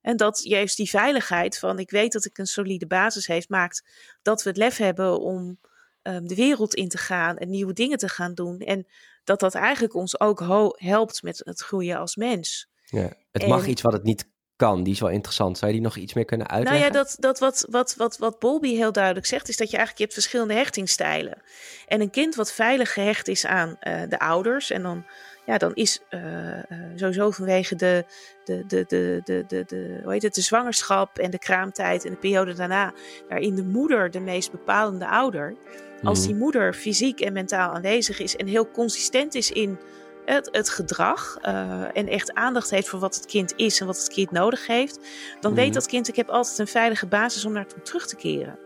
En 0.00 0.16
dat 0.16 0.42
juist 0.42 0.76
die 0.76 0.90
veiligheid 0.90 1.58
van 1.58 1.78
ik 1.78 1.90
weet 1.90 2.12
dat 2.12 2.24
ik 2.24 2.38
een 2.38 2.46
solide 2.46 2.86
basis 2.86 3.26
heeft, 3.26 3.48
maakt 3.48 3.84
dat 4.22 4.42
we 4.42 4.48
het 4.48 4.58
lef 4.58 4.76
hebben 4.76 5.20
om 5.20 5.58
um, 6.02 6.26
de 6.26 6.34
wereld 6.34 6.74
in 6.74 6.88
te 6.88 6.98
gaan 6.98 7.36
en 7.36 7.50
nieuwe 7.50 7.72
dingen 7.72 7.98
te 7.98 8.08
gaan 8.08 8.34
doen. 8.34 8.58
En 8.58 8.86
dat 9.24 9.40
dat 9.40 9.54
eigenlijk 9.54 9.94
ons 9.94 10.20
ook 10.20 10.40
helpt 10.74 11.22
met 11.22 11.42
het 11.44 11.60
groeien 11.60 11.98
als 11.98 12.16
mens. 12.16 12.70
Ja, 12.84 13.16
het 13.30 13.42
en, 13.42 13.48
mag 13.48 13.66
iets 13.66 13.82
wat 13.82 13.92
het 13.92 14.02
niet 14.02 14.30
kan. 14.62 14.82
Die 14.82 14.92
is 14.92 15.00
wel 15.00 15.10
interessant. 15.10 15.58
Zou 15.58 15.70
je 15.70 15.76
die 15.76 15.86
nog 15.86 15.96
iets 15.96 16.14
meer 16.14 16.24
kunnen 16.24 16.48
uitleggen? 16.48 16.80
Nou 16.80 16.92
ja, 16.92 16.98
dat, 17.02 17.16
dat 17.18 17.38
wat, 17.38 17.66
wat, 17.70 17.94
wat, 17.96 18.18
wat 18.18 18.38
Bowlby 18.38 18.74
heel 18.74 18.92
duidelijk 18.92 19.26
zegt, 19.26 19.48
is 19.48 19.56
dat 19.56 19.70
je 19.70 19.76
eigenlijk 19.76 19.98
je 19.98 20.02
hebt 20.02 20.26
verschillende 20.26 20.54
hechtingsstijlen. 20.54 21.42
En 21.86 22.00
een 22.00 22.10
kind 22.10 22.34
wat 22.34 22.52
veilig 22.52 22.92
gehecht 22.92 23.28
is 23.28 23.46
aan 23.46 23.76
uh, 23.80 24.02
de 24.08 24.18
ouders. 24.18 24.70
En 24.70 24.82
dan, 24.82 25.04
ja, 25.46 25.58
dan 25.58 25.74
is 25.74 26.00
uh, 26.10 26.20
uh, 26.20 26.62
sowieso 26.94 27.30
vanwege 27.30 27.74
de, 27.74 28.04
de, 28.44 28.64
de, 28.66 28.84
de, 28.88 29.20
de, 29.24 29.44
de, 29.48 29.64
de, 29.66 30.00
hoe 30.02 30.12
heet 30.12 30.22
het, 30.22 30.34
de 30.34 30.40
zwangerschap 30.40 31.18
en 31.18 31.30
de 31.30 31.38
kraamtijd 31.38 32.04
en 32.04 32.10
de 32.10 32.16
periode 32.16 32.54
daarna, 32.54 32.92
daarin 33.28 33.54
de 33.54 33.64
moeder 33.64 34.10
de 34.10 34.20
meest 34.20 34.50
bepalende 34.50 35.06
ouder. 35.06 35.54
Als 36.02 36.18
mhm. 36.18 36.28
die 36.28 36.36
moeder 36.36 36.74
fysiek 36.74 37.20
en 37.20 37.32
mentaal 37.32 37.70
aanwezig 37.70 38.20
is 38.20 38.36
en 38.36 38.46
heel 38.46 38.70
consistent 38.70 39.34
is 39.34 39.50
in 39.50 39.78
het, 40.24 40.48
het 40.52 40.68
gedrag 40.68 41.38
uh, 41.42 41.96
en 41.96 42.08
echt 42.08 42.34
aandacht 42.34 42.70
heeft 42.70 42.88
voor 42.88 43.00
wat 43.00 43.14
het 43.14 43.26
kind 43.26 43.52
is 43.56 43.80
en 43.80 43.86
wat 43.86 43.98
het 43.98 44.08
kind 44.08 44.30
nodig 44.30 44.66
heeft, 44.66 44.98
dan 45.40 45.50
mm. 45.50 45.56
weet 45.56 45.66
mhm. 45.66 45.74
dat 45.74 45.86
kind, 45.86 46.08
ik 46.08 46.16
heb 46.16 46.28
altijd 46.28 46.58
een 46.58 46.66
veilige 46.66 47.06
basis 47.06 47.44
om 47.44 47.52
naartoe 47.52 47.82
terug 47.82 48.06
te 48.06 48.16
keren. 48.16 48.58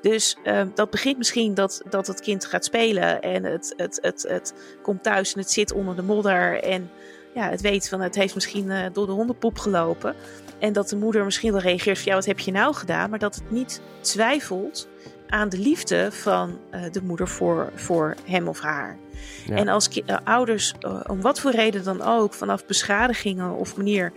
Dus 0.00 0.36
uh, 0.44 0.62
dat 0.74 0.90
begint 0.90 1.18
misschien 1.18 1.54
dat, 1.54 1.82
dat 1.88 2.06
het 2.06 2.20
kind 2.20 2.44
gaat 2.44 2.64
spelen 2.64 3.22
en 3.22 3.44
het, 3.44 3.74
het, 3.76 3.98
het, 4.02 4.24
het 4.28 4.54
komt 4.82 5.02
thuis 5.02 5.32
en 5.32 5.40
het 5.40 5.50
zit 5.50 5.72
onder 5.72 5.96
de 5.96 6.02
modder 6.02 6.62
en 6.62 6.90
ja, 7.34 7.50
het 7.50 7.60
weet 7.60 7.88
van 7.88 8.00
het 8.00 8.14
heeft 8.14 8.34
misschien 8.34 8.66
uh, 8.66 8.86
door 8.92 9.06
de 9.06 9.12
hondenpoep 9.12 9.58
gelopen. 9.58 10.14
En 10.58 10.72
dat 10.72 10.88
de 10.88 10.96
moeder 10.96 11.24
misschien 11.24 11.52
wel 11.52 11.60
reageert 11.60 11.98
van 11.98 12.06
ja, 12.06 12.14
wat 12.14 12.26
heb 12.26 12.38
je 12.38 12.52
nou 12.52 12.74
gedaan? 12.74 13.10
Maar 13.10 13.18
dat 13.18 13.34
het 13.34 13.50
niet 13.50 13.80
twijfelt 14.00 14.88
aan 15.28 15.48
de 15.48 15.58
liefde 15.58 16.12
van 16.12 16.58
uh, 16.74 16.80
de 16.92 17.02
moeder 17.02 17.28
voor, 17.28 17.72
voor 17.74 18.14
hem 18.24 18.48
of 18.48 18.60
haar. 18.60 18.98
Ja. 19.46 19.56
En 19.56 19.68
als 19.68 19.88
uh, 19.88 20.16
ouders, 20.24 20.74
uh, 20.80 21.00
om 21.06 21.20
wat 21.20 21.40
voor 21.40 21.50
reden 21.50 21.84
dan 21.84 22.02
ook, 22.02 22.34
vanaf 22.34 22.66
beschadigingen 22.66 23.56
of 23.56 23.76
manier 23.76 24.12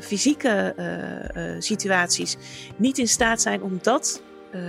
fysieke 0.00 0.74
situaties 1.58 2.36
niet 2.76 2.98
in 2.98 3.08
staat 3.08 3.40
zijn 3.40 3.62
om 3.62 3.78
dat 3.82 4.22
uh, 4.54 4.62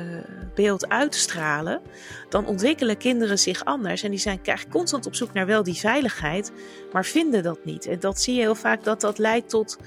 beeld 0.56 0.90
uitstralen, 0.90 1.82
dan 2.30 2.46
ontwikkelen 2.46 2.98
kinderen 2.98 3.40
zich 3.40 3.66
anders. 3.66 4.04
En 4.04 4.10
die 4.10 4.20
zijn 4.20 4.42
krijgen 4.42 4.70
constant 4.70 5.06
op 5.06 5.16
zoek 5.16 5.34
naar 5.34 5.46
wel 5.46 5.64
die 5.64 5.80
veiligheid, 5.80 6.52
maar 6.92 7.06
vinden 7.06 7.44
dat 7.44 7.66
niet. 7.66 7.86
En 7.86 8.00
dat 8.00 8.22
zie 8.22 8.36
je 8.36 8.42
heel 8.42 8.56
vaak 8.56 8.84
dat 8.84 9.02
dat 9.02 9.18
leidt 9.18 9.50
tot 9.50 9.78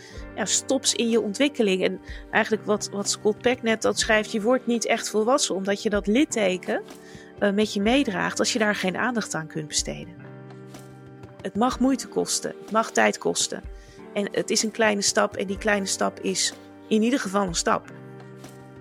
stops 0.43 0.95
in 0.95 1.11
je 1.11 1.21
ontwikkeling. 1.21 1.85
En 1.85 2.01
eigenlijk 2.31 2.65
wat, 2.65 2.89
wat 2.93 3.11
Scott 3.11 3.43
Peck 3.43 3.63
net 3.63 3.83
dat 3.83 3.99
schrijft, 3.99 4.33
je 4.33 4.43
wordt 4.43 4.67
niet 4.67 4.87
echt 4.87 5.11
volwassen 5.11 5.55
omdat 5.55 5.83
je 5.83 5.91
dat 5.91 6.07
litteken 6.07 6.83
uh, 7.41 7.51
met 7.51 7.73
je 7.73 7.81
meedraagt 7.81 8.39
als 8.39 8.53
je 8.53 8.59
daar 8.59 8.75
geen 8.75 8.97
aandacht 8.97 9.35
aan 9.35 9.47
kunt 9.47 9.69
besteden. 9.69 10.15
Het 11.43 11.57
mag 11.57 11.81
moeite 11.81 12.09
kosten, 12.09 12.55
het 12.63 12.71
mag 12.71 12.91
tijd 12.91 13.19
kosten. 13.19 13.63
En 14.15 14.29
het 14.33 14.51
is 14.51 14.63
een 14.63 14.71
kleine 14.71 15.03
stap 15.03 15.37
en 15.37 15.47
die 15.47 15.59
kleine 15.59 15.87
stap 15.87 16.21
is 16.21 16.53
in 16.89 17.03
ieder 17.03 17.21
geval 17.21 17.47
een 17.47 17.55
stap 17.55 17.93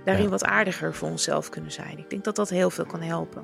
daarin 0.06 0.24
ja. 0.24 0.30
wat 0.30 0.44
aardiger 0.44 0.94
voor 0.94 1.10
onszelf 1.10 1.50
kunnen 1.50 1.72
zijn. 1.72 1.98
Ik 1.98 2.10
denk 2.10 2.24
dat 2.24 2.36
dat 2.36 2.50
heel 2.50 2.70
veel 2.70 2.86
kan 2.86 3.02
helpen. 3.02 3.44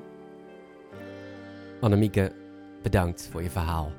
Annemieke, 1.80 2.32
bedankt 2.82 3.28
voor 3.32 3.42
je 3.42 3.50
verhaal. 3.50 3.92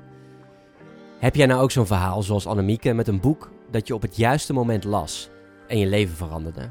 Heb 1.18 1.34
jij 1.34 1.46
nou 1.46 1.62
ook 1.62 1.70
zo'n 1.70 1.86
verhaal 1.86 2.22
zoals 2.22 2.46
Annemieke 2.46 2.92
met 2.92 3.08
een 3.08 3.20
boek 3.20 3.50
dat 3.70 3.86
je 3.86 3.94
op 3.94 4.02
het 4.02 4.16
juiste 4.16 4.52
moment 4.52 4.84
las 4.84 5.30
en 5.66 5.78
je 5.78 5.86
leven 5.86 6.16
veranderde? 6.16 6.70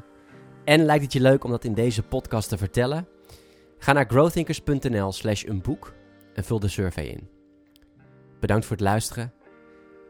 En 0.64 0.84
lijkt 0.84 1.02
het 1.02 1.12
je 1.12 1.20
leuk 1.20 1.44
om 1.44 1.50
dat 1.50 1.64
in 1.64 1.74
deze 1.74 2.02
podcast 2.02 2.48
te 2.48 2.58
vertellen? 2.58 3.08
Ga 3.78 3.92
naar 3.92 4.06
growthinkers.nl 4.08 5.12
slash 5.12 5.44
een 5.44 5.60
boek 5.60 5.94
en 6.34 6.44
vul 6.44 6.60
de 6.60 6.68
survey 6.68 7.04
in. 7.04 7.28
Bedankt 8.40 8.66
voor 8.66 8.76
het 8.76 8.84
luisteren 8.84 9.32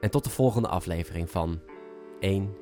en 0.01 0.11
tot 0.11 0.25
de 0.25 0.31
volgende 0.31 0.69
aflevering 0.69 1.31
van 1.31 1.61
1 2.21 2.55